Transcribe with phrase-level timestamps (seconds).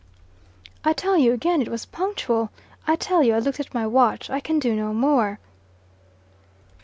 [0.83, 2.49] "I tell you again it was punctual.
[2.87, 4.31] I tell you I looked at my watch.
[4.31, 5.37] I can do no more."